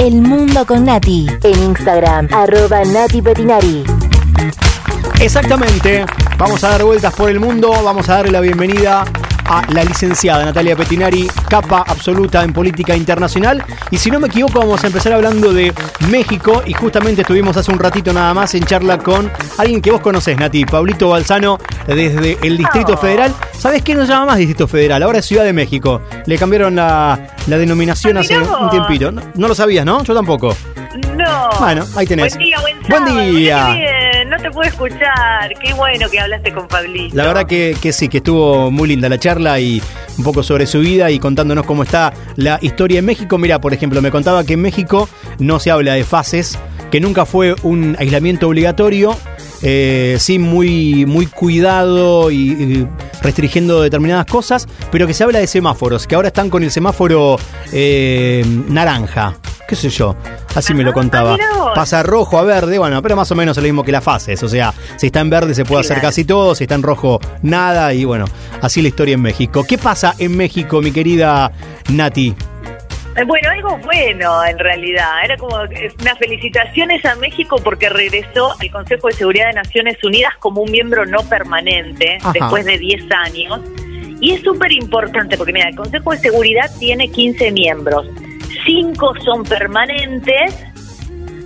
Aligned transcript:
El 0.00 0.22
Mundo 0.22 0.64
con 0.64 0.86
Nati. 0.86 1.26
En 1.42 1.62
Instagram, 1.62 2.26
arroba 2.32 2.82
Nati 2.86 3.20
Petinari. 3.20 3.84
Exactamente. 5.20 6.06
Vamos 6.38 6.64
a 6.64 6.70
dar 6.70 6.84
vueltas 6.84 7.14
por 7.14 7.28
el 7.28 7.38
mundo. 7.38 7.70
Vamos 7.84 8.08
a 8.08 8.14
darle 8.14 8.32
la 8.32 8.40
bienvenida 8.40 9.04
a 9.50 9.62
la 9.72 9.82
licenciada 9.84 10.44
Natalia 10.44 10.76
Petinari, 10.76 11.26
capa 11.48 11.84
absoluta 11.86 12.44
en 12.44 12.52
política 12.52 12.94
internacional. 12.96 13.62
Y 13.90 13.98
si 13.98 14.10
no 14.10 14.20
me 14.20 14.28
equivoco, 14.28 14.60
vamos 14.60 14.82
a 14.84 14.86
empezar 14.86 15.12
hablando 15.12 15.52
de 15.52 15.72
México. 16.08 16.62
Y 16.64 16.72
justamente 16.72 17.22
estuvimos 17.22 17.56
hace 17.56 17.72
un 17.72 17.80
ratito 17.80 18.12
nada 18.12 18.32
más 18.32 18.54
en 18.54 18.64
charla 18.64 18.98
con 18.98 19.30
alguien 19.58 19.82
que 19.82 19.90
vos 19.90 20.00
conocés, 20.00 20.38
Nati, 20.38 20.64
Pablito 20.64 21.08
Balsano, 21.08 21.58
desde 21.86 22.38
el 22.42 22.56
Distrito 22.56 22.92
Oh. 22.94 22.96
Federal. 22.96 23.34
¿Sabés 23.58 23.82
qué 23.82 23.94
no 23.94 24.02
se 24.06 24.12
llama 24.12 24.26
más 24.26 24.36
Distrito 24.38 24.66
Federal? 24.68 25.02
Ahora 25.02 25.18
es 25.18 25.26
Ciudad 25.26 25.44
de 25.44 25.52
México. 25.52 26.00
Le 26.26 26.38
cambiaron 26.38 26.76
la, 26.76 27.18
la 27.48 27.58
denominación 27.58 28.16
Ah, 28.16 28.20
hace 28.20 28.38
un 28.38 28.70
tiempito. 28.70 29.10
No, 29.10 29.20
no 29.34 29.48
lo 29.48 29.54
sabías, 29.54 29.84
¿no? 29.84 30.04
Yo 30.04 30.14
tampoco. 30.14 30.56
No. 31.16 31.48
Bueno, 31.58 31.84
ahí 31.96 32.06
tenés. 32.06 32.34
Buen 32.36 32.44
día, 32.46 32.60
buen 32.60 33.04
Buen 33.04 33.36
día. 33.36 33.74
Te 34.42 34.50
puedo 34.50 34.68
escuchar. 34.68 35.52
Qué 35.60 35.74
bueno 35.74 36.08
que 36.08 36.18
hablaste 36.18 36.52
con 36.52 36.66
Pablito. 36.66 37.14
La 37.14 37.26
verdad 37.26 37.46
que, 37.46 37.76
que 37.80 37.92
sí, 37.92 38.08
que 38.08 38.18
estuvo 38.18 38.70
muy 38.70 38.88
linda 38.88 39.08
la 39.08 39.18
charla 39.18 39.60
y 39.60 39.82
un 40.16 40.24
poco 40.24 40.42
sobre 40.42 40.66
su 40.66 40.80
vida 40.80 41.10
y 41.10 41.18
contándonos 41.18 41.66
cómo 41.66 41.82
está 41.82 42.12
la 42.36 42.58
historia 42.62 43.00
en 43.00 43.04
México. 43.04 43.36
Mira, 43.36 43.60
por 43.60 43.74
ejemplo, 43.74 44.00
me 44.00 44.10
contaba 44.10 44.44
que 44.44 44.54
en 44.54 44.62
México 44.62 45.08
no 45.38 45.58
se 45.60 45.70
habla 45.70 45.94
de 45.94 46.04
fases, 46.04 46.58
que 46.90 47.00
nunca 47.00 47.26
fue 47.26 47.54
un 47.62 47.96
aislamiento 47.98 48.48
obligatorio, 48.48 49.14
eh, 49.62 50.16
sí 50.18 50.38
muy, 50.38 51.04
muy 51.06 51.26
cuidado 51.26 52.30
y, 52.30 52.52
y 52.52 52.88
restringiendo 53.22 53.82
determinadas 53.82 54.26
cosas, 54.26 54.66
pero 54.90 55.06
que 55.06 55.14
se 55.14 55.22
habla 55.24 55.38
de 55.38 55.46
semáforos, 55.46 56.06
que 56.06 56.14
ahora 56.14 56.28
están 56.28 56.48
con 56.50 56.62
el 56.62 56.70
semáforo 56.70 57.36
eh, 57.72 58.44
naranja. 58.68 59.36
¿Qué 59.70 59.76
sé 59.76 59.88
yo? 59.88 60.16
Así 60.56 60.74
me 60.74 60.82
lo 60.82 60.92
contaba. 60.92 61.36
Pasa 61.76 62.02
rojo 62.02 62.36
a 62.38 62.42
verde, 62.42 62.76
bueno, 62.76 63.00
pero 63.02 63.14
más 63.14 63.30
o 63.30 63.36
menos 63.36 63.56
es 63.56 63.62
lo 63.62 63.68
mismo 63.68 63.84
que 63.84 63.92
las 63.92 64.02
fases. 64.02 64.42
O 64.42 64.48
sea, 64.48 64.74
si 64.96 65.06
está 65.06 65.20
en 65.20 65.30
verde 65.30 65.54
se 65.54 65.64
puede 65.64 65.82
hacer 65.82 66.00
casi 66.00 66.24
todo, 66.24 66.56
si 66.56 66.64
está 66.64 66.74
en 66.74 66.82
rojo 66.82 67.20
nada, 67.42 67.94
y 67.94 68.04
bueno, 68.04 68.24
así 68.60 68.82
la 68.82 68.88
historia 68.88 69.14
en 69.14 69.22
México. 69.22 69.62
¿Qué 69.62 69.78
pasa 69.78 70.16
en 70.18 70.36
México, 70.36 70.82
mi 70.82 70.90
querida 70.90 71.52
Nati? 71.88 72.34
Eh, 73.14 73.24
Bueno, 73.24 73.48
algo 73.48 73.78
bueno 73.84 74.44
en 74.44 74.58
realidad. 74.58 75.22
Era 75.22 75.36
como 75.36 75.54
unas 75.54 76.18
felicitaciones 76.18 77.04
a 77.04 77.14
México 77.14 77.54
porque 77.62 77.88
regresó 77.90 78.50
al 78.60 78.72
Consejo 78.72 79.06
de 79.06 79.14
Seguridad 79.14 79.46
de 79.50 79.52
Naciones 79.52 80.02
Unidas 80.02 80.32
como 80.40 80.62
un 80.62 80.72
miembro 80.72 81.06
no 81.06 81.22
permanente 81.28 82.18
Ajá. 82.20 82.32
después 82.32 82.64
de 82.64 82.76
10 82.76 83.04
años. 83.12 83.60
Y 84.20 84.32
es 84.32 84.42
súper 84.42 84.72
importante 84.72 85.36
porque, 85.36 85.52
mira, 85.52 85.68
el 85.68 85.76
Consejo 85.76 86.10
de 86.10 86.18
Seguridad 86.18 86.68
tiene 86.80 87.08
15 87.08 87.52
miembros. 87.52 88.08
Cinco 88.64 89.14
son 89.24 89.44
permanentes, 89.44 90.54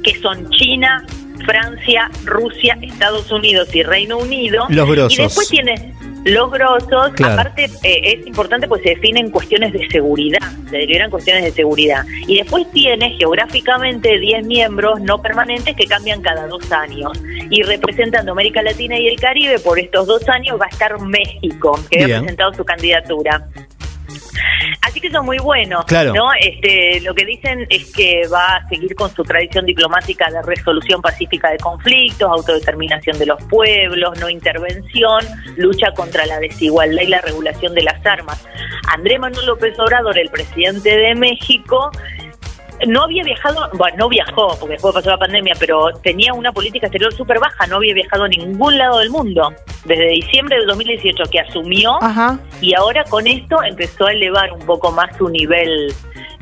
que 0.03 0.15
son 0.20 0.51
China, 0.51 1.05
Francia, 1.45 2.11
Rusia, 2.25 2.79
Estados 2.81 3.31
Unidos 3.31 3.75
y 3.75 3.83
Reino 3.83 4.19
Unido. 4.19 4.67
Los 4.69 4.89
grosos. 4.89 5.19
Y 5.19 5.23
después 5.23 5.48
tiene 5.48 5.95
los 6.25 6.51
grosos. 6.51 7.12
Claro. 7.15 7.34
Aparte, 7.34 7.71
eh, 7.83 8.19
es 8.19 8.27
importante 8.27 8.67
pues 8.67 8.83
se 8.83 8.91
definen 8.91 9.31
cuestiones 9.31 9.73
de 9.73 9.87
seguridad, 9.89 10.41
se 10.71 10.79
derivan 10.79 11.11
cuestiones 11.11 11.45
de 11.45 11.53
seguridad. 11.53 12.05
Y 12.27 12.39
después 12.39 12.71
tiene 12.73 13.11
geográficamente 13.19 14.19
10 14.19 14.47
miembros 14.47 15.01
no 15.01 15.21
permanentes 15.21 15.77
que 15.77 15.87
cambian 15.87 16.23
cada 16.23 16.47
dos 16.47 16.71
años. 16.73 17.12
Y 17.51 17.62
representando 17.62 18.33
América 18.33 18.62
Latina 18.62 18.99
y 18.99 19.09
el 19.09 19.21
Caribe 19.21 19.59
por 19.59 19.78
estos 19.78 20.06
dos 20.06 20.28
años 20.28 20.59
va 20.61 20.67
a 20.67 20.69
estar 20.69 20.99
México, 21.01 21.78
que 21.91 22.05
Bien. 22.05 22.19
ha 22.19 22.21
presentado 22.21 22.55
su 22.55 22.65
candidatura. 22.65 23.47
Así 24.85 25.01
que 25.01 25.09
eso 25.09 25.19
es 25.21 25.25
muy 25.25 25.39
bueno, 25.39 25.83
Claro. 25.87 26.13
¿no? 26.13 26.29
Este, 26.39 27.01
lo 27.01 27.15
que 27.15 27.25
dicen 27.25 27.67
es 27.71 27.91
que 27.93 28.23
va 28.33 28.57
a 28.57 28.69
seguir 28.69 28.95
con 28.95 29.11
su 29.15 29.23
tradición 29.23 29.65
diplomática 29.65 30.31
de 30.31 30.43
resolución 30.43 31.01
pacífica 31.01 31.51
de 31.51 31.59
conflictos, 31.59 32.29
autodeterminación 32.29 33.19
de 33.19 33.27
los 33.27 33.43
pueblos, 33.45 34.19
no 34.21 34.29
intervención, 34.29 35.21
lucha 35.57 35.91
contra 35.94 36.27
la 36.27 36.39
desigualdad 36.39 37.03
y 37.03 37.06
la 37.06 37.21
regulación 37.23 37.75
de 37.75 37.83
las 37.83 38.05
armas. 38.05 38.47
Andrés 38.89 39.19
Manuel 39.19 39.47
López 39.47 39.78
Obrador, 39.78 40.19
el 40.19 40.28
presidente 40.28 40.97
de 40.97 41.15
México, 41.15 41.91
no 42.87 43.05
había 43.05 43.23
viajado, 43.23 43.71
bueno, 43.75 43.97
no 43.99 44.09
viajó, 44.09 44.56
porque 44.59 44.75
después 44.75 44.94
pasó 44.94 45.11
la 45.11 45.19
pandemia, 45.19 45.55
pero 45.59 45.93
tenía 46.03 46.34
una 46.34 46.53
política 46.53 46.87
exterior 46.87 47.12
súper 47.15 47.39
baja, 47.39 47.67
no 47.67 47.77
había 47.77 47.94
viajado 47.94 48.25
a 48.25 48.28
ningún 48.28 48.77
lado 48.77 48.99
del 48.99 49.11
mundo. 49.11 49.55
Desde 49.84 50.09
diciembre 50.09 50.59
de 50.61 50.65
2018 50.67 51.25
que 51.31 51.41
asumió, 51.41 52.03
Ajá. 52.03 52.39
y 52.61 52.75
ahora 52.75 53.05
con 53.05 53.27
esto 53.27 53.56
empezó 53.62 54.06
a 54.06 54.12
elevar 54.12 54.50
un 54.53 54.61
poco 54.67 54.91
más 54.93 55.15
su 55.19 55.28
nivel 55.28 55.93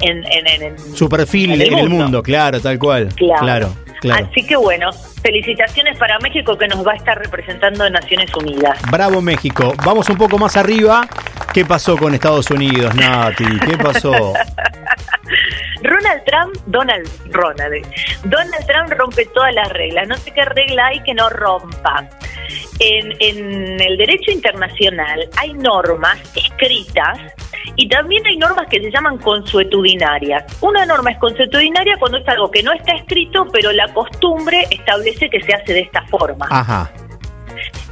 en, 0.00 0.18
en, 0.26 0.46
en- 0.46 0.62
en- 0.62 0.78
Su 0.78 1.08
perfil 1.08 1.60
en 1.60 1.76
el 1.78 1.88
mundo, 1.88 2.22
claro, 2.22 2.60
tal 2.60 2.78
cual. 2.78 3.08
Claro. 3.16 3.40
Claro, 3.40 3.76
claro. 4.00 4.26
Así 4.30 4.46
que 4.46 4.54
bueno, 4.56 4.90
felicitaciones 5.22 5.98
para 5.98 6.18
México 6.20 6.56
que 6.56 6.68
nos 6.68 6.86
va 6.86 6.92
a 6.92 6.96
estar 6.96 7.18
representando 7.18 7.84
en 7.84 7.92
Naciones 7.94 8.32
Unidas. 8.36 8.78
Bravo 8.90 9.20
México. 9.20 9.74
Vamos 9.84 10.08
un 10.08 10.16
poco 10.16 10.38
más 10.38 10.56
arriba. 10.56 11.06
¿Qué 11.52 11.64
pasó 11.64 11.96
con 11.98 12.14
Estados 12.14 12.50
Unidos, 12.50 12.94
Nati? 12.94 13.44
¿Qué 13.66 13.76
pasó? 13.76 14.12
Ronald 15.82 16.22
Trump, 16.24 16.54
Donald, 16.66 17.08
Ronald. 17.30 17.86
Donald 18.24 18.66
Trump 18.66 18.92
rompe 18.98 19.26
todas 19.34 19.52
las 19.54 19.68
reglas. 19.70 20.06
No 20.08 20.16
sé 20.16 20.30
qué 20.32 20.44
regla 20.44 20.86
hay 20.86 21.00
que 21.02 21.14
no 21.14 21.28
rompa. 21.28 22.08
En, 22.78 23.12
en 23.20 23.80
el 23.80 23.96
derecho 23.96 24.30
internacional 24.30 25.28
hay 25.36 25.52
normas 25.54 26.18
escritas 26.36 27.18
y 27.76 27.88
también 27.88 28.26
hay 28.26 28.36
normas 28.36 28.66
que 28.68 28.80
se 28.80 28.90
llaman 28.90 29.18
consuetudinarias. 29.18 30.44
Una 30.60 30.84
norma 30.84 31.10
es 31.10 31.18
consuetudinaria 31.18 31.96
cuando 31.98 32.18
es 32.18 32.28
algo 32.28 32.50
que 32.50 32.62
no 32.62 32.72
está 32.72 32.92
escrito, 32.92 33.46
pero 33.52 33.72
la 33.72 33.92
costumbre 33.92 34.66
establece 34.70 35.30
que 35.30 35.40
se 35.42 35.54
hace 35.54 35.72
de 35.72 35.80
esta 35.80 36.02
forma. 36.06 36.46
Ajá. 36.50 36.90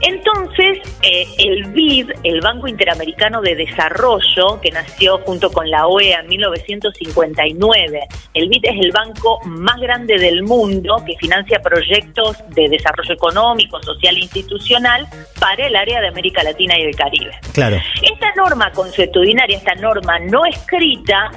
Entonces, 0.01 0.79
eh, 1.03 1.27
el 1.39 1.65
BID, 1.73 2.11
el 2.25 2.41
Banco 2.41 2.69
Interamericano 2.69 3.41
de 3.43 3.55
Desarrollo, 3.55 4.61
que 4.63 4.71
nació 4.71 5.19
junto 5.19 5.51
con 5.51 5.69
la 5.71 5.87
OEA 5.87 6.21
en 6.21 6.29
1959, 6.29 8.01
el 8.35 8.49
BID 8.49 8.65
es 8.65 8.85
el 8.85 8.93
banco 8.93 9.41
más 9.45 9.79
grande 9.81 10.19
del 10.19 10.43
mundo 10.43 11.03
que 11.07 11.17
financia 11.19 11.61
proyectos 11.61 12.37
de 12.51 12.69
desarrollo 12.69 13.15
económico, 13.15 13.83
social 13.83 14.17
e 14.17 14.21
institucional 14.21 15.07
para 15.39 15.67
el 15.67 15.77
área 15.77 16.01
de 16.01 16.09
América 16.09 16.43
Latina 16.43 16.79
y 16.79 16.83
el 16.83 16.97
Caribe. 16.97 17.33
Claro. 17.53 17.77
Esta 18.03 18.33
norma 18.37 18.71
consuetudinaria, 18.73 19.59
esta 19.59 19.75
norma 19.75 20.19
no 20.19 20.45
escrita, 20.47 21.31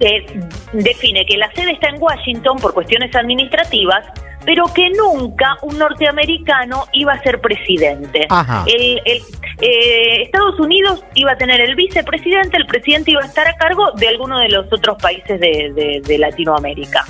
eh, 0.00 0.24
define 0.72 1.24
que 1.26 1.36
la 1.36 1.50
sede 1.52 1.72
está 1.72 1.88
en 1.88 2.02
Washington 2.02 2.58
por 2.58 2.74
cuestiones 2.74 3.14
administrativas, 3.14 4.06
pero 4.44 4.64
que 4.74 4.90
nunca 4.90 5.56
un 5.62 5.78
norteamericano 5.78 6.86
iba 6.92 7.12
a 7.12 7.22
ser 7.22 7.40
presidente. 7.40 8.26
Ajá. 8.28 8.64
El, 8.66 9.00
el- 9.04 9.22
eh, 9.60 10.22
Estados 10.22 10.58
Unidos 10.58 11.04
iba 11.14 11.32
a 11.32 11.36
tener 11.36 11.60
el 11.60 11.74
vicepresidente, 11.76 12.56
el 12.56 12.66
presidente 12.66 13.12
iba 13.12 13.22
a 13.22 13.26
estar 13.26 13.46
a 13.46 13.54
cargo 13.56 13.92
de 13.96 14.08
alguno 14.08 14.38
de 14.40 14.48
los 14.48 14.66
otros 14.72 14.96
países 15.00 15.38
de, 15.38 15.72
de- 15.74 16.00
de 16.04 16.18
Latinoamérica. 16.18 17.04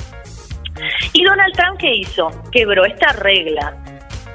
¿Y 1.13 1.23
Donald 1.25 1.55
Trump 1.55 1.79
qué 1.79 1.91
hizo? 1.95 2.29
Quebró 2.51 2.85
esta 2.85 3.13
regla. 3.13 3.77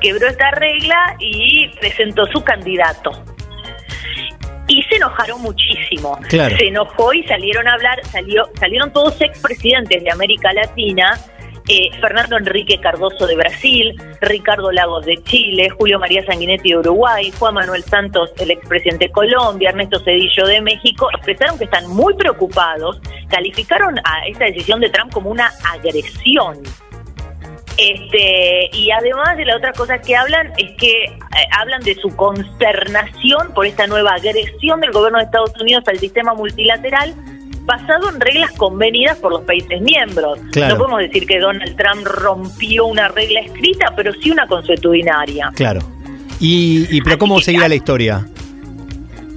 Quebró 0.01 0.27
esta 0.27 0.51
regla 0.51 1.15
y 1.19 1.67
presentó 1.79 2.25
su 2.27 2.43
candidato. 2.43 3.11
Y 4.69 4.83
se 4.83 4.95
enojaron 4.95 5.41
muchísimo. 5.41 6.17
Claro. 6.29 6.55
Se 6.57 6.67
enojó 6.67 7.13
y 7.13 7.23
salieron 7.23 7.67
a 7.67 7.73
hablar, 7.73 8.03
salió, 8.05 8.43
salieron 8.59 8.91
todos 8.91 9.19
expresidentes 9.21 10.03
de 10.03 10.11
América 10.11 10.51
Latina, 10.53 11.17
eh, 11.67 11.89
Fernando 11.99 12.37
Enrique 12.37 12.79
Cardoso 12.79 13.27
de 13.27 13.35
Brasil, 13.35 13.95
Ricardo 14.21 14.71
Lagos 14.71 15.05
de 15.05 15.21
Chile, 15.23 15.69
Julio 15.69 15.99
María 15.99 16.25
Sanguinetti 16.25 16.69
de 16.69 16.77
Uruguay, 16.77 17.31
Juan 17.37 17.55
Manuel 17.55 17.83
Santos, 17.83 18.31
el 18.39 18.51
expresidente 18.51 19.07
de 19.07 19.11
Colombia, 19.11 19.69
Ernesto 19.69 19.99
Cedillo 19.99 20.45
de 20.45 20.61
México, 20.61 21.09
expresaron 21.13 21.57
que 21.57 21.65
están 21.65 21.87
muy 21.89 22.13
preocupados, 22.15 23.01
calificaron 23.29 23.97
a 23.99 24.27
esta 24.27 24.45
decisión 24.45 24.79
de 24.79 24.89
Trump 24.89 25.11
como 25.11 25.29
una 25.29 25.51
agresión. 25.73 26.63
Este, 27.77 28.69
y 28.73 28.89
además 28.89 29.37
de 29.37 29.45
la 29.45 29.57
otra 29.57 29.71
cosa 29.71 29.99
que 29.99 30.15
hablan 30.15 30.51
es 30.57 30.71
que 30.77 31.03
eh, 31.03 31.19
hablan 31.51 31.81
de 31.83 31.93
su 31.93 32.09
consternación 32.15 33.53
por 33.53 33.67
esta 33.67 33.85
nueva 33.85 34.13
agresión 34.15 34.81
del 34.81 34.91
gobierno 34.91 35.19
de 35.19 35.25
Estados 35.25 35.53
Unidos 35.61 35.83
al 35.87 35.99
sistema 35.99 36.33
multilateral 36.33 37.13
basado 37.67 38.09
en 38.09 38.19
reglas 38.19 38.51
convenidas 38.53 39.17
por 39.19 39.31
los 39.33 39.41
países 39.43 39.79
miembros. 39.81 40.39
Claro. 40.51 40.73
No 40.73 40.79
podemos 40.79 40.99
decir 41.01 41.27
que 41.27 41.37
Donald 41.39 41.75
Trump 41.75 42.07
rompió 42.07 42.85
una 42.87 43.09
regla 43.09 43.41
escrita, 43.41 43.93
pero 43.95 44.11
sí 44.13 44.31
una 44.31 44.47
consuetudinaria. 44.47 45.51
Claro. 45.53 45.81
Y, 46.39 46.87
y 46.89 47.01
pero 47.01 47.17
¿cómo 47.19 47.39
seguirá 47.41 47.67
la 47.67 47.75
historia? 47.75 48.25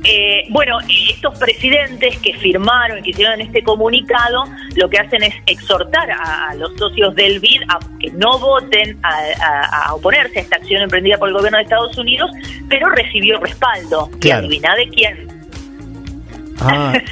Eh, 0.05 0.45
bueno, 0.49 0.79
estos 1.11 1.39
presidentes 1.39 2.17
que 2.21 2.33
firmaron 2.39 3.01
y 3.01 3.03
que 3.03 3.11
hicieron 3.11 3.39
este 3.43 3.63
comunicado, 3.63 4.45
lo 4.77 4.89
que 4.89 4.99
hacen 4.99 5.23
es 5.23 5.35
exhortar 5.47 6.11
a, 6.11 6.49
a 6.49 6.55
los 6.55 6.73
socios 6.79 7.15
del 7.15 7.39
BID 7.39 7.61
a 7.69 7.79
que 7.99 8.11
no 8.13 8.39
voten 8.39 8.99
a, 9.03 9.11
a- 9.45 9.87
a 9.89 9.95
oponerse 9.95 10.39
a 10.39 10.43
esta 10.43 10.57
acción 10.57 10.83
emprendida 10.83 11.19
por 11.19 11.29
el 11.29 11.35
gobierno 11.35 11.59
de 11.59 11.65
Estados 11.65 11.99
Unidos, 11.99 12.31
pero 12.69 12.89
recibió 12.91 13.39
respaldo. 13.41 14.09
¿Y 14.15 14.19
Claro. 14.21 14.47
adivina 14.47 14.75
de 14.75 14.89
quién? 14.89 15.29
Ah. 16.61 16.93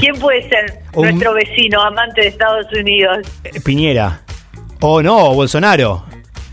¿Quién 0.00 0.18
puede 0.18 0.48
ser 0.48 0.80
Un- 0.94 1.08
nuestro 1.10 1.34
vecino 1.34 1.80
amante 1.82 2.22
de 2.22 2.26
Estados 2.28 2.66
Unidos? 2.78 3.18
Eh, 3.44 3.60
Piñera. 3.64 4.20
O 4.80 5.02
no, 5.02 5.34
Bolsonaro. 5.34 6.04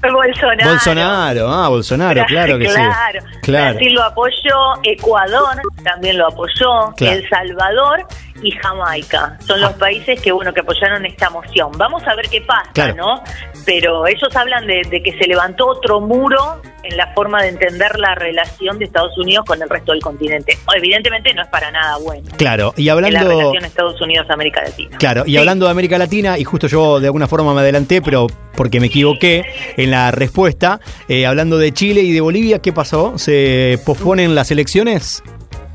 Bolsonaro. 0.02 0.70
Bolsonaro, 0.72 1.48
ah, 1.48 1.70
Bolsonaro, 1.70 2.26
claro 2.26 2.58
que 2.58 2.66
claro. 2.66 3.20
sí. 3.22 3.40
Claro. 3.44 3.72
Brasil 3.74 3.94
lo 3.94 4.04
apoyó, 4.04 4.58
Ecuador 4.84 5.62
también 5.84 6.18
lo 6.18 6.28
apoyó, 6.28 6.92
Claro. 6.98 7.18
El 7.18 7.30
Salvador 7.30 8.08
y 8.42 8.50
Jamaica. 8.52 9.38
Son 9.46 9.62
los 9.62 9.74
países 9.74 10.20
que 10.20 10.32
bueno 10.32 10.52
que 10.54 10.62
apoyaron 10.62 11.06
esta 11.06 11.30
moción. 11.30 11.72
Vamos 11.78 12.02
a 12.08 12.16
ver 12.16 12.28
qué 12.30 12.42
pasa, 12.42 12.72
Claro. 12.74 12.96
¿no? 12.96 13.24
Pero 13.64 14.08
ellos 14.08 14.36
hablan 14.36 14.66
de, 14.66 14.82
de 14.90 15.04
que 15.04 15.12
se 15.20 15.28
levantó 15.28 15.68
otro 15.68 16.02
muro 16.02 16.60
en 16.84 16.98
la 16.98 17.14
forma 17.14 17.42
de 17.44 17.50
entender 17.50 17.98
la 18.00 18.16
relación 18.16 18.80
de 18.80 18.86
Estados 18.86 19.18
Unidos 19.18 19.46
con 19.46 19.62
el 19.62 19.70
resto 19.70 19.92
del 19.92 20.02
continente. 20.02 20.58
Evidentemente 20.76 21.34
no 21.34 21.42
es 21.44 21.48
para 21.50 21.72
nada 21.72 21.98
bueno. 21.98 22.24
Claro, 22.38 22.74
y 22.78 22.82
en 22.82 22.86
la 22.88 22.94
hablando. 22.94 23.30
relación 23.30 23.66
Estados 23.66 24.02
Unidos-América 24.02 24.62
Latina. 24.64 24.98
Claro, 24.98 25.24
y 25.26 25.32
Sí. 25.32 25.38
hablando 25.38 25.66
de 25.66 25.72
América 25.72 25.98
Latina, 25.98 26.38
y 26.38 26.44
justo 26.44 26.68
yo 26.68 27.00
de 27.00 27.08
alguna 27.08 27.28
forma 27.28 27.54
me 27.54 27.62
adelanté, 27.62 28.02
pero 28.02 28.28
porque 28.56 28.80
me 28.80 28.88
equivoqué 28.88 29.46
en 29.78 29.92
la 29.92 30.12
respuesta, 30.12 30.80
eh, 31.08 31.26
hablando 31.26 31.58
de 31.58 31.72
Chile 31.72 32.02
y 32.02 32.12
de 32.12 32.22
Bolivia, 32.22 32.60
¿qué 32.60 32.74
pasó? 32.74 33.18
¿Se 33.18 33.80
posponen 33.86 34.36
las 34.36 34.52
elecciones? 34.52 35.24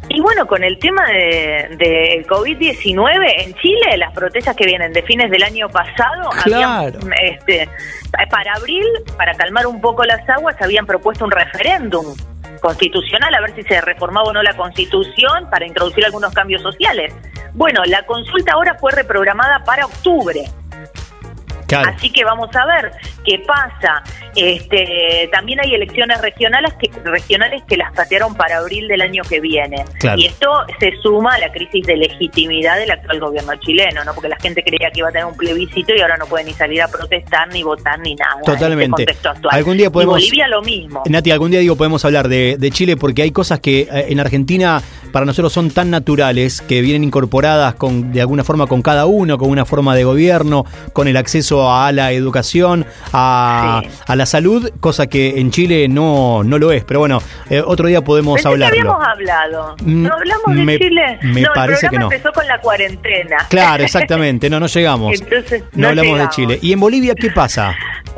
Y 0.08 0.20
bueno, 0.20 0.46
con 0.46 0.62
el 0.62 0.78
tema 0.78 1.04
de, 1.06 1.68
de 1.78 2.26
COVID-19 2.28 3.44
en 3.44 3.54
Chile, 3.54 3.96
las 3.96 4.12
protestas 4.12 4.54
que 4.54 4.64
vienen 4.64 4.92
de 4.92 5.02
fines 5.02 5.30
del 5.30 5.42
año 5.42 5.68
pasado, 5.68 6.30
Claro. 6.44 6.98
habían, 7.00 7.12
este, 7.22 7.68
para 8.30 8.52
abril, 8.54 8.84
para 9.16 9.34
calmar 9.34 9.66
un 9.66 9.80
poco 9.80 10.04
las 10.04 10.26
aguas, 10.28 10.56
habían 10.60 10.86
propuesto 10.86 11.24
un 11.24 11.30
referéndum 11.32 12.14
constitucional 12.60 13.34
a 13.34 13.40
ver 13.40 13.54
si 13.54 13.62
se 13.62 13.80
reformaba 13.80 14.28
o 14.28 14.32
no 14.32 14.42
la 14.42 14.56
constitución 14.56 15.50
para 15.50 15.66
introducir 15.66 16.04
algunos 16.04 16.32
cambios 16.32 16.62
sociales. 16.62 17.12
Bueno, 17.52 17.82
la 17.86 18.04
consulta 18.06 18.52
ahora 18.54 18.76
fue 18.78 18.92
reprogramada 18.92 19.62
para 19.64 19.86
octubre. 19.86 20.42
Claro. 21.66 21.90
Así 21.96 22.10
que 22.10 22.24
vamos 22.24 22.48
a 22.54 22.66
ver 22.66 22.92
qué 23.24 23.40
pasa. 23.46 24.02
Este, 24.34 25.28
también 25.32 25.58
hay 25.60 25.74
elecciones 25.74 26.20
regionales 26.20 26.72
que, 26.74 26.90
regionales 27.04 27.62
que 27.68 27.76
las 27.76 27.92
patearon 27.94 28.34
para 28.34 28.58
abril 28.58 28.86
del 28.88 29.00
año 29.02 29.22
que 29.28 29.40
viene. 29.40 29.84
Claro. 29.98 30.18
Y 30.20 30.26
esto 30.26 30.48
se 30.78 30.92
suma 31.02 31.34
a 31.34 31.38
la 31.38 31.50
crisis 31.52 31.84
de 31.86 31.96
legitimidad 31.96 32.76
del 32.78 32.90
actual 32.90 33.20
gobierno 33.20 33.52
chileno, 33.56 34.04
¿no? 34.04 34.14
Porque 34.14 34.28
la 34.28 34.36
gente 34.38 34.62
creía 34.62 34.90
que 34.92 35.00
iba 35.00 35.08
a 35.08 35.12
tener 35.12 35.26
un 35.26 35.36
plebiscito 35.36 35.94
y 35.96 36.00
ahora 36.00 36.16
no 36.16 36.26
puede 36.26 36.44
ni 36.44 36.52
salir 36.52 36.82
a 36.82 36.88
protestar, 36.88 37.48
ni 37.52 37.62
votar, 37.62 37.98
ni 38.00 38.14
nada. 38.14 38.34
en 38.34 38.40
este 38.40 38.52
Totalmente. 38.52 38.90
contexto 38.90 39.28
actual. 39.30 39.54
Algún 39.56 39.76
día 39.76 39.90
podemos- 39.90 40.20
Y 40.20 40.24
Bolivia 40.26 40.48
lo 40.48 40.62
mismo. 40.62 41.02
Nati, 41.08 41.30
algún 41.30 41.50
día 41.50 41.60
digo 41.60 41.76
podemos 41.76 42.04
hablar 42.04 42.28
de, 42.28 42.56
de 42.58 42.70
Chile 42.70 42.96
porque 42.96 43.22
hay 43.22 43.30
cosas 43.32 43.60
que 43.60 43.80
eh, 43.80 44.06
en 44.10 44.20
Argentina 44.20 44.82
para 45.12 45.24
nosotros 45.24 45.52
son 45.52 45.70
tan 45.70 45.90
naturales 45.90 46.60
que 46.60 46.80
vienen 46.82 47.04
incorporadas 47.04 47.74
con 47.74 48.12
de 48.12 48.20
alguna 48.20 48.44
forma 48.44 48.66
con 48.66 48.82
cada 48.82 49.06
uno, 49.06 49.38
con 49.38 49.48
una 49.50 49.64
forma 49.64 49.94
de 49.96 50.04
gobierno, 50.04 50.64
con 50.92 51.08
el 51.08 51.16
acceso 51.16 51.55
a 51.62 51.92
la 51.92 52.12
educación, 52.12 52.86
a, 53.12 53.80
Sí. 53.84 53.90
a 54.06 54.16
la 54.16 54.26
salud, 54.26 54.70
cosa 54.80 55.06
que 55.06 55.38
en 55.40 55.50
Chile 55.50 55.88
no, 55.88 56.42
no 56.44 56.58
lo 56.58 56.72
es. 56.72 56.84
Pero 56.84 57.00
bueno, 57.00 57.20
eh, 57.50 57.62
otro 57.64 57.88
día 57.88 58.02
podemos 58.02 58.44
hablarlo. 58.46 58.66
habíamos 58.92 59.06
hablado. 59.06 59.76
Mm, 59.82 60.02
¿No 60.02 60.14
hablamos 60.14 60.54
de 60.56 60.62
me- 60.64 60.78
Chile? 60.78 61.18
me 61.22 61.40
no, 61.42 61.50
parece 61.54 61.86
el 61.86 61.90
que 61.90 61.98
no. 61.98 62.04
empezó 62.04 62.32
con 62.32 62.46
la 62.46 62.58
cuarentena. 62.60 63.36
Claro, 63.48 63.82
exactamente, 63.84 64.48
no, 64.50 64.60
no 64.60 64.66
llegamos. 64.66 65.20
Entonces, 65.20 65.62
no, 65.72 65.82
no 65.82 65.88
hablamos 65.88 66.12
llegamos. 66.12 66.36
de 66.36 66.42
Chile. 66.42 66.58
¿Y 66.62 66.72
en 66.72 66.80
Bolivia 66.80 67.14
qué 67.14 67.30
pasa? 67.30 67.74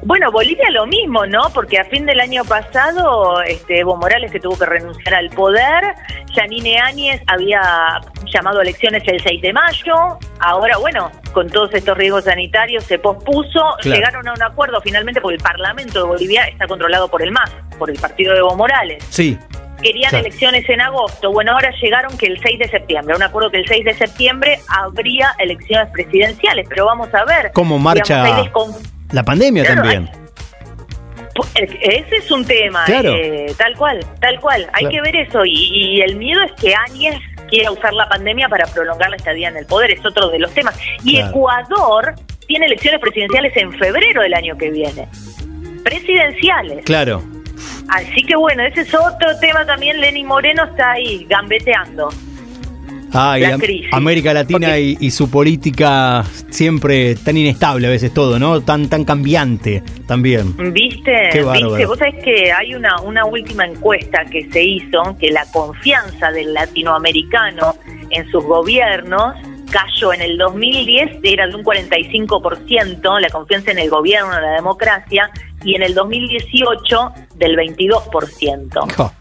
Bueno, 0.09 0.33
Bolivia 0.33 0.71
lo 0.71 0.87
mismo, 0.87 1.27
¿no? 1.27 1.51
Porque 1.53 1.79
a 1.79 1.85
fin 1.85 2.07
del 2.07 2.19
año 2.19 2.43
pasado, 2.43 3.43
este, 3.43 3.81
Evo 3.81 3.95
Morales 3.99 4.33
que 4.33 4.41
tuvo 4.41 4.59
que 4.59 4.65
renunciar 4.65 5.15
al 5.15 5.29
poder, 5.29 5.85
Yanine 6.35 6.79
Áñez 6.79 7.21
había 7.27 8.01
llamado 8.33 8.61
a 8.61 8.63
elecciones 8.63 9.03
el 9.07 9.21
6 9.21 9.43
de 9.43 9.53
mayo, 9.53 9.95
ahora, 10.41 10.79
bueno, 10.79 11.11
con 11.35 11.51
todos 11.51 11.75
estos 11.75 11.95
riesgos 11.99 12.25
sanitarios 12.25 12.85
se 12.85 12.99
pospuso, 12.99 13.61
Claro. 13.83 13.97
llegaron 13.99 14.29
a 14.29 14.33
un 14.33 14.43
acuerdo 14.43 14.81
finalmente 14.81 15.21
porque 15.21 15.37
el 15.37 15.43
Parlamento 15.43 15.99
de 16.03 16.09
Bolivia 16.09 16.45
está 16.45 16.67
controlado 16.67 17.09
por 17.09 17.21
el 17.23 17.31
MAS, 17.31 17.55
por 17.79 17.91
el 17.91 17.99
partido 17.99 18.33
de 18.33 18.39
Evo 18.39 18.57
Morales. 18.57 19.05
Sí, 19.11 19.39
Querían 19.83 20.09
Claro. 20.11 20.25
elecciones 20.27 20.69
en 20.71 20.81
agosto. 20.81 21.31
Bueno, 21.31 21.53
ahora 21.53 21.71
llegaron 21.81 22.19
que 22.19 22.27
el 22.27 22.41
6 22.41 22.59
de 22.59 22.69
septiembre. 22.69 23.15
Un 23.15 23.23
acuerdo 23.23 23.49
que 23.51 23.59
el 23.59 23.69
6 23.69 23.85
de 23.85 23.95
septiembre 23.95 24.59
habría 24.67 25.37
elecciones 25.39 25.89
presidenciales. 25.93 26.67
Pero 26.69 26.87
vamos 26.87 27.15
a 27.15 27.25
ver. 27.25 27.53
¿Cómo 27.53 27.79
marcha 27.79 28.25
Digamos, 28.25 28.49
la 29.13 29.23
pandemia 29.23 29.65
Claro, 29.65 29.83
también. 29.83 30.11
Ese 31.55 32.17
es 32.17 32.31
un 32.33 32.45
tema, 32.45 32.85
Claro. 32.85 33.15
eh, 33.15 33.47
tal 33.57 33.77
cual, 33.77 34.01
tal 34.21 34.41
cual. 34.41 34.67
Hay 34.73 34.87
Claro. 34.87 34.91
que 34.91 35.01
ver 35.03 35.17
eso 35.29 35.45
y, 35.45 35.53
y 35.97 36.01
el 36.01 36.17
miedo 36.17 36.43
es 36.43 36.53
que 36.61 36.75
Áñez 36.75 37.15
quiera 37.49 37.71
usar 37.71 37.93
la 37.95 38.09
pandemia 38.09 38.49
para 38.49 38.67
prolongar 38.67 39.09
la 39.11 39.17
estadía 39.17 39.49
en 39.49 39.57
el 39.57 39.67
poder, 39.67 39.93
es 39.93 40.05
otro 40.05 40.29
de 40.31 40.39
los 40.41 40.53
temas. 40.53 40.77
Y 41.05 41.15
Claro. 41.17 41.31
Ecuador 41.31 42.15
tiene 42.47 42.67
elecciones 42.67 43.01
presidenciales 43.01 43.57
en 43.57 43.73
febrero 43.73 44.23
del 44.23 44.35
año 44.35 44.57
que 44.57 44.71
viene. 44.71 45.07
Presidenciales. 45.85 46.85
Claro. 46.85 47.23
Así 47.89 48.23
que 48.25 48.37
bueno, 48.37 48.65
ese 48.65 48.81
es 48.83 48.95
otro 48.95 49.39
tema 49.41 49.65
también. 49.65 50.01
Lenny 50.01 50.25
Moreno 50.25 50.65
está 50.65 50.93
ahí 50.93 51.25
gambeteando. 51.29 52.09
La 53.13 53.57
crisis. 53.59 53.89
América 53.93 54.35
Latina 54.35 54.69
Porque- 54.69 54.81
y, 54.81 54.97
y 55.01 55.11
su 55.11 55.31
política 55.31 56.25
siempre 56.51 57.15
tan 57.17 57.37
inestable 57.37 57.87
a 57.87 57.91
veces 57.91 58.13
todo, 58.13 58.39
¿no? 58.39 58.61
Tan 58.61 58.89
tan 58.89 59.05
cambiante 59.05 59.83
también. 60.07 60.55
¿Viste? 60.73 61.29
Qué. 61.33 61.43
¿Viste? 61.43 61.87
Vos 61.87 61.99
sabés 61.99 62.23
que 62.23 62.53
hay 62.53 62.75
una, 62.75 63.01
una 63.01 63.25
última 63.25 63.65
encuesta 63.67 64.25
que 64.31 64.51
se 64.51 64.63
hizo, 64.63 65.17
que 65.19 65.31
la 65.31 65.45
confianza 65.53 66.31
del 66.33 66.53
latinoamericano 66.55 67.75
en 68.11 68.31
sus 68.31 68.45
gobiernos 68.45 69.35
cayó 69.71 70.13
en 70.15 70.23
el 70.23 70.39
2010, 70.39 71.19
era 71.23 71.47
de 71.47 71.55
un 71.55 71.63
45%, 71.63 73.21
la 73.21 73.29
confianza 73.29 73.71
en 73.71 73.79
el 73.79 73.91
gobierno, 73.91 74.35
en 74.35 74.43
la 74.43 74.53
democracia, 74.53 75.31
y 75.65 75.75
en 75.75 75.83
el 75.83 75.95
2018 75.95 77.13
del 77.37 77.57
22%. 77.57 78.95
Jo, 78.97 79.13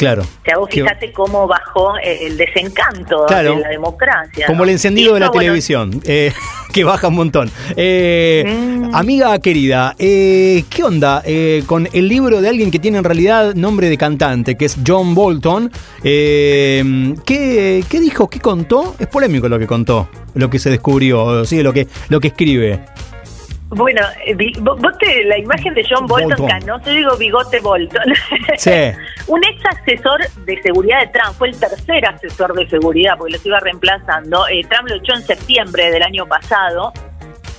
claro. 0.00 0.22
O 0.22 0.44
sea, 0.44 0.58
vos 0.58 0.68
fíjate 0.70 1.12
cómo 1.12 1.46
bajó 1.46 1.96
eh, 1.98 2.26
el 2.26 2.36
desencanto 2.36 3.26
Claro. 3.26 3.54
de 3.54 3.60
la 3.60 3.68
democracia. 3.68 4.46
Como 4.46 4.58
¿no? 4.58 4.64
el 4.64 4.70
encendido 4.70 5.14
de 5.14 5.20
la 5.20 5.28
bueno, 5.28 5.40
televisión, 5.42 6.00
eh, 6.04 6.32
que 6.72 6.82
baja 6.84 7.08
un 7.08 7.14
montón. 7.14 7.50
Eh, 7.76 8.44
Mm. 8.90 8.94
Amiga 8.94 9.38
querida, 9.38 9.94
eh, 9.98 10.64
¿qué 10.68 10.82
onda 10.82 11.22
eh, 11.24 11.62
con 11.66 11.88
el 11.92 12.08
libro 12.08 12.40
de 12.40 12.48
alguien 12.48 12.70
que 12.70 12.78
tiene 12.80 12.98
en 12.98 13.04
realidad 13.04 13.54
nombre 13.54 13.88
de 13.88 13.96
cantante, 13.96 14.56
que 14.56 14.64
es 14.64 14.76
John 14.84 15.14
Bolton? 15.14 15.70
Eh, 16.02 17.14
¿qué, 17.24 17.84
qué 17.88 18.00
dijo? 18.00 18.28
¿Qué 18.28 18.40
contó? 18.40 18.96
Es 18.98 19.06
polémico 19.06 19.48
lo 19.48 19.58
que 19.58 19.66
contó, 19.66 20.08
lo 20.34 20.50
que 20.50 20.58
se 20.58 20.70
descubrió, 20.70 21.44
sí, 21.44 21.62
lo 21.62 21.72
que, 21.72 21.86
lo 22.08 22.18
que 22.20 22.28
escribe. 22.28 22.80
Bueno, 23.70 24.02
eh, 24.26 24.34
vi- 24.34 24.52
vos 24.60 24.76
te, 24.98 25.24
la 25.24 25.38
imagen 25.38 25.72
de 25.74 25.86
John 25.88 26.06
Bolton, 26.06 26.30
Bolton. 26.30 26.48
canoso, 26.48 26.84
yo 26.86 26.92
digo 26.92 27.16
bigote 27.16 27.60
Bolton. 27.60 28.02
Sí. 28.56 28.70
Un 29.28 29.40
ex 29.44 29.64
asesor 29.64 30.20
de 30.44 30.60
seguridad 30.62 31.00
de 31.00 31.06
Trump, 31.08 31.36
fue 31.38 31.48
el 31.50 31.58
tercer 31.58 32.04
asesor 32.04 32.52
de 32.54 32.68
seguridad, 32.68 33.14
porque 33.16 33.34
los 33.34 33.46
iba 33.46 33.60
reemplazando. 33.60 34.46
Eh, 34.48 34.62
Trump 34.68 34.88
lo 34.88 34.96
echó 34.96 35.14
en 35.14 35.22
septiembre 35.22 35.90
del 35.92 36.02
año 36.02 36.26
pasado. 36.26 36.92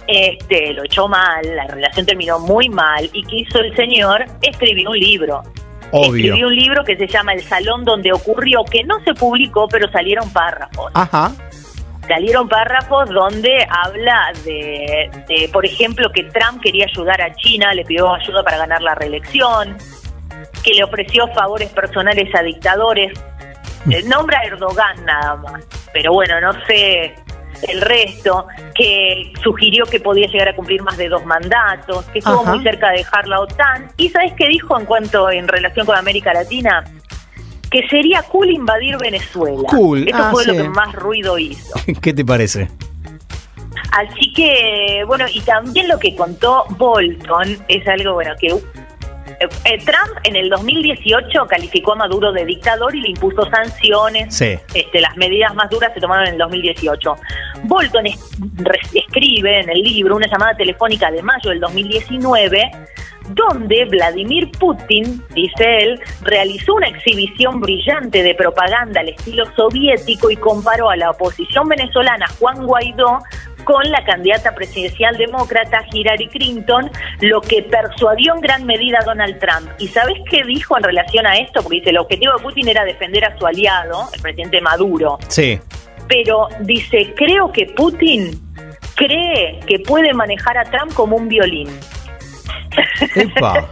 Este, 0.08 0.74
lo 0.74 0.84
echó 0.84 1.08
mal, 1.08 1.42
la 1.56 1.66
relación 1.68 2.06
terminó 2.06 2.40
muy 2.40 2.68
mal. 2.68 3.10
¿Y 3.14 3.24
qué 3.24 3.36
hizo 3.38 3.60
el 3.60 3.74
señor? 3.78 4.26
Escribió 4.42 4.90
un 4.90 5.00
libro. 5.00 5.44
Obvio. 5.92 6.26
Escribió 6.34 6.48
un 6.48 6.56
libro 6.56 6.84
que 6.84 6.98
se 6.98 7.08
llama 7.08 7.34
El 7.34 7.42
Salón 7.42 7.86
donde 7.86 8.12
ocurrió, 8.12 8.64
que 8.70 8.84
no 8.84 8.96
se 9.06 9.14
publicó, 9.14 9.68
pero 9.70 9.90
salieron 9.92 10.32
párrafos 10.32 10.92
Ajá. 10.94 11.32
Salieron 12.12 12.50
párrafos 12.50 13.10
donde 13.10 13.66
habla 13.70 14.34
de, 14.44 15.10
de, 15.30 15.50
por 15.54 15.66
ejemplo, 15.66 16.10
que 16.12 16.24
Trump 16.24 16.62
quería 16.62 16.86
ayudar 16.86 17.22
a 17.22 17.34
China, 17.36 17.74
le 17.74 17.86
pidió 17.86 18.14
ayuda 18.14 18.44
para 18.44 18.58
ganar 18.58 18.82
la 18.82 18.96
reelección, 18.96 19.78
que 20.62 20.74
le 20.74 20.84
ofreció 20.84 21.28
favores 21.30 21.70
personales 21.70 22.28
a 22.36 22.44
dictadores. 22.44 23.14
Eh, 23.90 24.04
Nombra 24.04 24.40
a 24.40 24.44
Erdogan 24.44 25.06
nada 25.06 25.36
más, 25.38 25.66
pero 25.94 26.12
bueno, 26.12 26.40
no 26.42 26.52
sé 26.66 27.16
el 27.70 27.80
resto, 27.80 28.48
que 28.76 29.32
sugirió 29.42 29.86
que 29.86 30.00
podía 30.00 30.28
llegar 30.28 30.50
a 30.50 30.56
cumplir 30.56 30.82
más 30.82 30.98
de 30.98 31.08
dos 31.08 31.26
mandatos, 31.26 32.06
que 32.08 32.20
estuvo 32.20 32.42
Ajá. 32.42 32.56
muy 32.56 32.64
cerca 32.64 32.90
de 32.90 32.98
dejar 32.98 33.28
la 33.28 33.40
OTAN. 33.40 33.88
¿Y 33.98 34.10
sabes 34.10 34.34
qué 34.36 34.48
dijo 34.48 34.78
en 34.78 34.86
cuanto 34.86 35.30
en 35.30 35.48
relación 35.48 35.86
con 35.86 35.96
América 35.96 36.34
Latina? 36.34 36.84
Que 37.72 37.88
sería 37.88 38.22
cool 38.24 38.52
invadir 38.52 38.98
Venezuela. 38.98 39.64
Cool, 39.70 40.08
Eso 40.08 40.18
ah, 40.18 40.30
fue 40.32 40.46
lo 40.46 40.54
que 40.54 40.70
más 40.70 40.94
ruido 40.94 41.40
hizo. 41.40 41.74
¿Qué 42.02 42.14
te 42.14 42.24
parece? 42.26 42.70
Así 43.92 44.32
que, 44.34 45.04
bueno, 45.08 45.26
y 45.34 45.42
también 45.42 45.88
lo 45.88 45.98
que 45.98 46.16
contó 46.16 46.66
Bolton 46.78 47.58
es 47.68 47.88
algo, 47.88 48.14
bueno, 48.14 48.34
que 48.40 48.48
eh, 48.48 49.78
Trump 49.80 50.18
en 50.24 50.36
el 50.36 50.50
2018 50.50 51.48
calificó 51.48 51.94
a 51.94 51.96
Maduro 51.96 52.32
de 52.32 52.46
dictador 52.46 52.96
y 52.96 53.02
le 53.02 53.10
impuso 53.10 53.44
sanciones. 53.50 54.36
Sí. 54.36 54.58
Este, 54.74 55.02
las 55.02 55.18
medidas 55.18 55.54
más 55.56 55.70
duras 55.70 55.92
se 55.94 56.00
tomaron 56.00 56.28
en 56.28 56.34
el 56.34 56.40
2018. 56.40 57.16
Bolton 57.64 58.06
es- 58.08 58.20
escribe 58.94 59.62
en 59.62 59.70
el 59.70 59.82
libro 59.82 60.16
una 60.16 60.28
llamada 60.28 60.56
telefónica 60.56 61.10
de 61.12 61.22
mayo 61.24 61.50
del 61.50 61.60
2019 61.60 62.72
donde 63.36 63.86
Vladimir 63.86 64.50
Putin, 64.60 65.24
dice 65.34 65.78
él, 65.80 66.00
realizó 66.22 66.76
una 66.76 66.88
exhibición 66.88 67.60
brillante 67.60 68.24
de 68.24 68.36
propaganda 68.36 69.02
al 69.02 69.10
estilo 69.10 69.46
soviético 69.56 70.30
y 70.30 70.36
comparó 70.38 70.90
a 70.90 70.96
la 70.96 71.12
oposición 71.12 71.68
venezolana 71.68 72.26
Juan 72.40 72.66
Guaidó 72.66 73.20
con 73.64 73.84
la 73.92 74.04
candidata 74.04 74.54
presidencial 74.56 75.18
demócrata 75.18 75.86
Hillary 75.92 76.28
Clinton, 76.28 76.90
lo 77.22 77.42
que 77.42 77.64
persuadió 77.64 78.34
en 78.36 78.42
gran 78.42 78.66
medida 78.66 79.00
a 79.02 79.06
Donald 79.06 79.40
Trump. 79.40 79.70
¿Y 79.80 79.88
sabes 79.88 80.18
qué 80.30 80.44
dijo 80.44 80.78
en 80.78 80.84
relación 80.84 81.26
a 81.26 81.38
esto? 81.38 81.62
Porque 81.62 81.78
dice, 81.78 81.92
el 81.92 81.98
objetivo 81.98 82.34
de 82.38 82.44
Putin 82.44 82.68
era 82.68 82.84
defender 82.84 83.26
a 83.26 83.38
su 83.38 83.46
aliado, 83.46 84.08
el 84.14 84.22
presidente 84.22 84.62
Maduro. 84.62 85.18
Sí. 85.28 85.60
Pero 86.08 86.48
dice, 86.62 87.14
creo 87.16 87.52
que 87.52 87.68
Putin 87.68 88.32
cree 88.96 89.60
que 89.66 89.80
puede 89.80 90.14
manejar 90.14 90.58
a 90.58 90.64
Trump 90.66 90.94
como 90.94 91.16
un 91.16 91.28
violín. 91.28 91.70
Epa. 93.16 93.70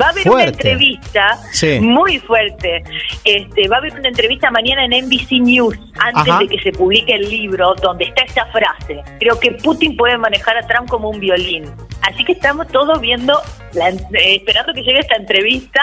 Va 0.00 0.06
a 0.06 0.10
haber 0.10 0.24
Fuerte. 0.24 0.32
una 0.32 0.44
entrevista 0.72 1.38
Sí. 1.52 1.78
muy 1.80 2.18
fuerte. 2.18 2.82
Este, 3.24 3.68
va 3.68 3.76
a 3.76 3.78
haber 3.78 3.94
una 3.98 4.08
entrevista 4.08 4.50
mañana 4.50 4.84
en 4.84 4.92
NBC 4.92 5.40
News 5.40 5.76
antes 6.00 6.28
Ajá. 6.32 6.38
de 6.40 6.48
que 6.48 6.58
se 6.62 6.72
publique 6.72 7.14
el 7.14 7.28
libro 7.28 7.74
donde 7.82 8.04
está 8.04 8.22
esta 8.22 8.46
frase. 8.46 9.02
Creo 9.20 9.38
que 9.38 9.52
Putin 9.52 9.96
puede 9.96 10.18
manejar 10.18 10.56
a 10.56 10.66
Trump 10.66 10.88
como 10.88 11.10
un 11.10 11.20
violín. 11.20 11.64
Así 12.02 12.24
que 12.24 12.32
estamos 12.32 12.66
todos 12.68 13.00
viendo, 13.00 13.34
la- 13.74 13.90
eh, 13.90 14.36
esperando 14.36 14.72
que 14.72 14.82
llegue 14.82 15.00
esta 15.00 15.16
entrevista 15.16 15.80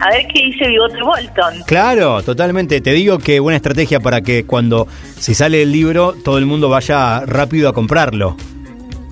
a 0.00 0.10
ver 0.10 0.26
qué 0.28 0.44
dice 0.44 0.68
Bigote 0.68 1.02
Bolton. 1.02 1.62
Claro, 1.66 2.22
totalmente. 2.22 2.80
Te 2.80 2.92
digo 2.92 3.18
que 3.18 3.40
buena 3.40 3.56
estrategia 3.56 4.00
para 4.00 4.20
que 4.20 4.44
cuando 4.46 4.86
si 5.18 5.34
sale 5.34 5.62
el 5.62 5.72
libro 5.72 6.14
todo 6.24 6.38
el 6.38 6.46
mundo 6.46 6.68
vaya 6.68 7.20
rápido 7.26 7.68
a 7.68 7.72
comprarlo. 7.72 8.36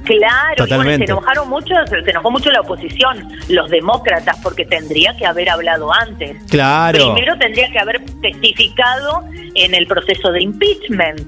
Claro, 0.04 0.54
y 0.54 0.56
bueno, 0.56 0.66
Totalmente. 0.66 1.06
se 1.06 1.12
enojaron 1.12 1.48
mucho, 1.48 1.74
se 1.88 2.02
se 2.02 2.10
enojó 2.10 2.30
mucho 2.30 2.50
la 2.50 2.60
oposición, 2.60 3.28
los 3.48 3.70
demócratas, 3.70 4.36
porque 4.42 4.64
tendría 4.64 5.16
que 5.16 5.24
haber 5.26 5.48
hablado 5.48 5.92
antes. 5.92 6.36
Claro. 6.50 6.98
Primero 7.14 7.36
tendría 7.38 7.70
que 7.70 7.78
haber 7.78 8.02
testificado 8.20 9.22
en 9.54 9.74
el 9.74 9.86
proceso 9.86 10.32
de 10.32 10.42
impeachment. 10.42 11.20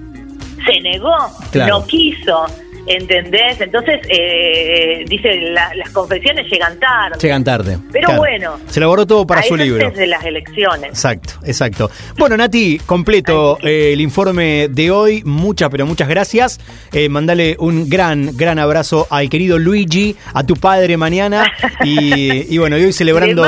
Se 0.64 0.80
negó, 0.80 1.14
Claro. 1.50 1.78
no 1.80 1.86
quiso, 1.86 2.46
¿entendés? 2.86 3.60
Entonces, 3.60 4.00
eh, 4.08 5.04
dice, 5.08 5.34
la- 5.40 5.74
las 5.74 5.90
confesiones 5.90 6.46
llegan 6.50 6.78
tarde. 6.78 7.18
Llegan 7.20 7.44
tarde. 7.44 7.78
Pero 7.92 8.06
Claro. 8.06 8.20
bueno, 8.20 8.56
Se 8.66 8.80
lo 8.80 8.88
guardó 8.88 9.06
todo 9.06 9.26
para 9.26 9.42
su 9.42 9.56
libro. 9.56 9.88
desde 9.90 10.06
las 10.06 10.24
elecciones. 10.24 10.90
Exacto, 10.90 11.34
exacto. 11.44 11.90
Bueno, 12.18 12.36
Nati, 12.36 12.78
completo 12.84 13.58
eh, 13.62 13.92
el 13.92 14.00
informe 14.00 14.68
de 14.70 14.90
hoy. 14.90 15.22
Muchas, 15.24 15.70
pero 15.70 15.86
muchas 15.86 16.08
gracias. 16.08 16.60
Eh, 16.92 17.08
mandale 17.08 17.56
un 17.58 17.88
gran, 17.88 18.36
gran 18.36 18.58
abrazo 18.58 19.06
al 19.10 19.28
querido 19.28 19.58
Luigi, 19.58 20.16
a 20.32 20.44
tu 20.44 20.54
padre 20.56 20.96
mañana. 20.96 21.50
Y, 21.84 22.54
y 22.54 22.58
bueno, 22.58 22.78
y 22.78 22.84
hoy 22.84 22.92
celebrando. 22.92 23.42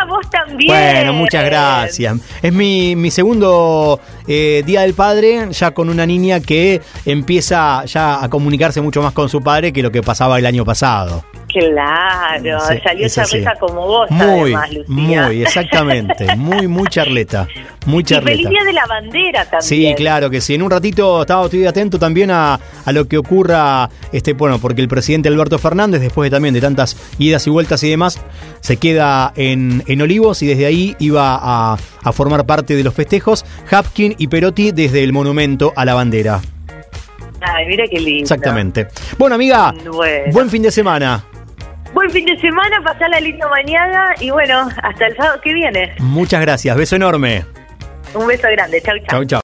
A 0.00 0.04
vos 0.06 0.28
también. 0.30 0.68
Bueno, 0.68 1.12
muchas 1.12 1.44
gracias. 1.44 2.16
Es 2.42 2.52
mi, 2.52 2.96
mi 2.96 3.10
segundo 3.10 4.00
eh, 4.26 4.62
Día 4.66 4.82
del 4.82 4.94
Padre, 4.94 5.48
ya 5.50 5.70
con 5.72 5.88
una 5.90 6.06
niña 6.06 6.40
que 6.40 6.80
empieza 7.06 7.84
ya 7.84 8.22
a 8.22 8.28
comunicarse 8.28 8.80
mucho 8.80 9.02
más 9.02 9.12
con 9.12 9.28
su 9.28 9.40
padre 9.42 9.72
que 9.72 9.82
lo 9.82 9.90
que 9.90 10.02
pasaba 10.02 10.38
el 10.38 10.46
año 10.46 10.64
pasado. 10.64 11.24
Claro, 11.52 12.60
Sí, 12.68 12.78
salió 12.82 13.06
es 13.06 13.18
así. 13.18 13.30
charleta 13.42 13.54
como 13.58 13.86
vos, 13.86 14.10
Muy, 14.10 14.54
además, 14.54 14.72
Lucía. 14.72 15.26
muy, 15.26 15.42
exactamente. 15.42 16.36
Muy, 16.36 16.66
muy 16.68 16.88
charleta. 16.88 17.46
Muy 17.86 18.02
Y 18.02 18.04
feliz 18.04 18.18
charleta. 18.24 18.50
día 18.50 18.64
de 18.64 18.72
la 18.72 18.86
bandera 18.86 19.44
también. 19.44 19.62
Sí, 19.62 19.94
claro 19.96 20.28
que 20.30 20.40
sí. 20.40 20.54
En 20.54 20.62
un 20.62 20.70
ratito 20.70 21.22
estaba 21.22 21.44
estoy 21.44 21.66
atento 21.66 21.98
también 21.98 22.30
a, 22.30 22.60
a 22.84 22.92
lo 22.92 23.06
que 23.08 23.16
ocurra, 23.18 23.88
este, 24.12 24.34
bueno, 24.34 24.58
porque 24.58 24.82
el 24.82 24.88
presidente 24.88 25.28
Alberto 25.28 25.58
Fernández, 25.58 26.00
después 26.00 26.30
de 26.30 26.36
también 26.36 26.52
de 26.54 26.60
tantas 26.60 26.96
idas 27.18 27.46
y 27.46 27.50
vueltas 27.50 27.82
y 27.82 27.90
demás, 27.90 28.20
se 28.60 28.76
queda 28.76 29.32
en, 29.36 29.82
en 29.86 30.02
Olivos 30.02 30.42
y 30.42 30.46
desde 30.46 30.66
ahí 30.66 30.96
iba 30.98 31.38
a, 31.40 31.76
a 32.02 32.12
formar 32.12 32.46
parte 32.46 32.74
de 32.76 32.84
los 32.84 32.94
festejos. 32.94 33.44
Hapkin 33.70 34.14
y 34.18 34.28
Perotti 34.28 34.72
desde 34.72 35.02
el 35.04 35.12
monumento 35.12 35.72
a 35.76 35.84
la 35.84 35.94
bandera. 35.94 36.40
Ay, 37.40 37.66
mira 37.66 37.84
qué 37.90 38.00
lindo. 38.00 38.22
Exactamente. 38.22 38.88
Bueno, 39.16 39.36
amiga, 39.36 39.72
Bueno. 39.92 40.32
buen 40.32 40.50
fin 40.50 40.62
de 40.62 40.70
semana. 40.70 41.24
Buen 41.94 42.10
fin 42.10 42.26
de 42.26 42.38
semana, 42.38 42.82
pasala 42.84 43.18
lindo 43.20 43.48
mañana 43.48 44.14
y 44.20 44.30
bueno, 44.30 44.68
hasta 44.82 45.06
el 45.06 45.16
sábado 45.16 45.40
que 45.42 45.54
viene. 45.54 45.94
Muchas 46.00 46.40
gracias. 46.40 46.76
Beso 46.76 46.96
enorme. 46.96 47.44
Un 48.14 48.26
beso 48.26 48.48
grande. 48.50 48.80
Chau, 48.82 48.96
chau. 48.98 49.06
Chau, 49.08 49.24
chau. 49.24 49.36